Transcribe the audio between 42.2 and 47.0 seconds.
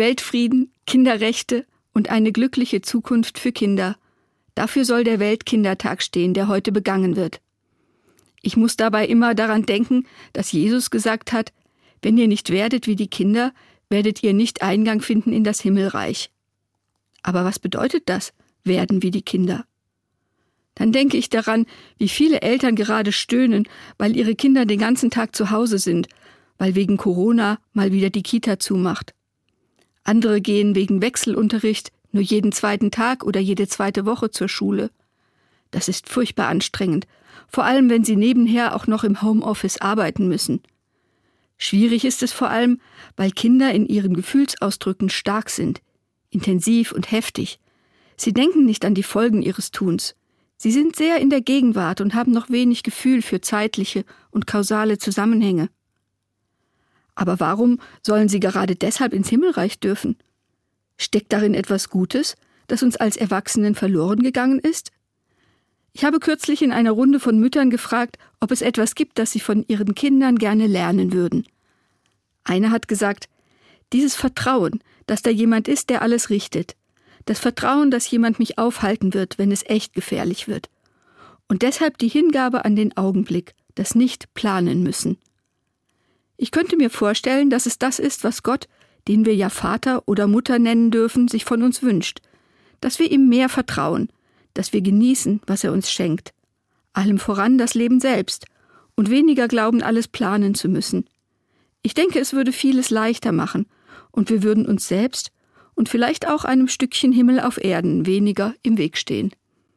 es vor allem, weil Kinder in ihren Gefühlsausdrücken stark sind, intensiv